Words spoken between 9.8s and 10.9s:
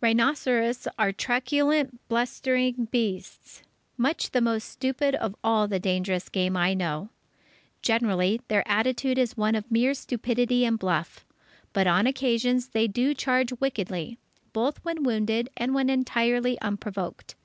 stupidity and